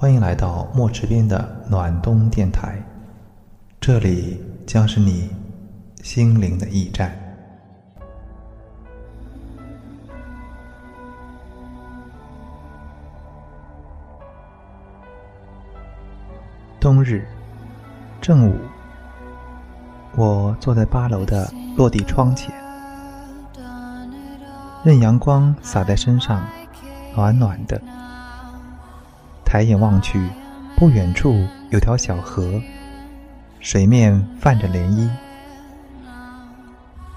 [0.00, 2.80] 欢迎来到墨池边的暖冬电台，
[3.80, 5.28] 这里将是你
[6.04, 7.10] 心灵的驿站。
[16.78, 17.26] 冬日
[18.20, 18.56] 正午，
[20.14, 22.54] 我坐在八楼的落地窗前，
[24.84, 26.46] 任阳光洒在身上，
[27.16, 27.97] 暖暖的。
[29.48, 30.28] 抬眼望去，
[30.76, 32.60] 不远处有条小河，
[33.60, 35.08] 水面泛着涟漪，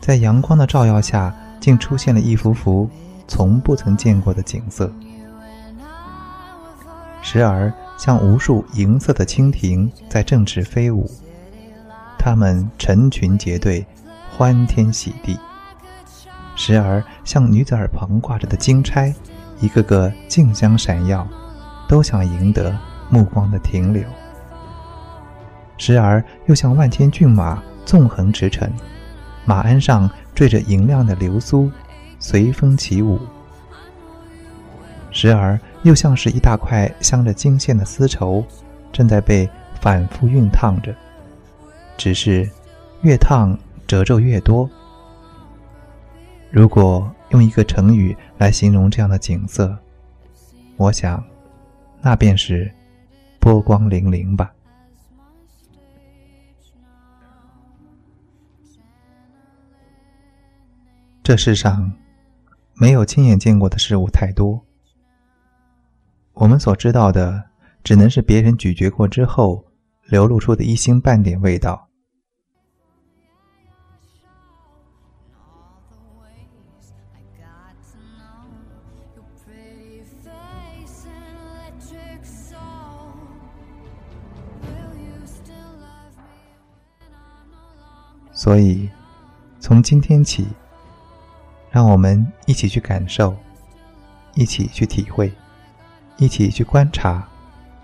[0.00, 2.88] 在阳光的照耀下，竟出现了一幅幅
[3.26, 4.88] 从不曾见过的景色。
[7.20, 11.10] 时而像无数银色的蜻蜓在振翅飞舞，
[12.16, 13.84] 它们成群结队，
[14.30, 15.34] 欢天喜地；
[16.54, 19.12] 时而像女子耳旁挂着的金钗，
[19.58, 21.26] 一个个竞相闪耀。
[21.90, 22.72] 都想赢得
[23.08, 24.04] 目光的停留，
[25.76, 28.70] 时而又像万千骏马纵横驰骋，
[29.44, 31.68] 马鞍上缀着银亮的流苏，
[32.20, 33.18] 随风起舞；
[35.10, 38.44] 时而又像是一大块镶着金线的丝绸，
[38.92, 40.94] 正在被反复熨烫着，
[41.96, 42.48] 只是
[43.02, 44.70] 越烫褶皱越多。
[46.52, 49.76] 如果用一个成语来形容这样的景色，
[50.76, 51.20] 我想。
[52.02, 52.72] 那便是
[53.38, 54.52] 波光粼粼吧。
[61.22, 61.92] 这世上
[62.74, 64.64] 没有亲眼见过的事物太多，
[66.32, 67.44] 我们所知道的，
[67.84, 69.64] 只能是别人咀嚼过之后
[70.06, 71.89] 流露出的一星半点味道。
[88.42, 88.88] 所以，
[89.60, 90.46] 从今天起，
[91.70, 93.36] 让我们一起去感受，
[94.34, 95.30] 一起去体会，
[96.16, 97.28] 一起去观察，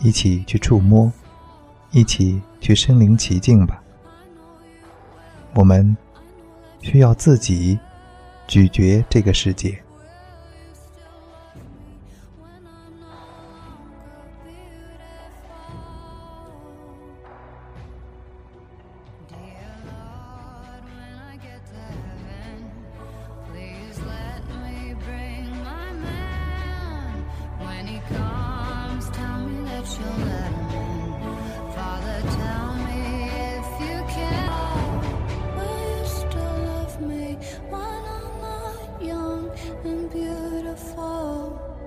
[0.00, 1.12] 一起去触摸，
[1.92, 3.80] 一起去身临其境吧。
[5.54, 5.96] 我们
[6.80, 7.78] 需要自己
[8.48, 9.80] 咀嚼这个世界。
[40.70, 41.79] beautiful.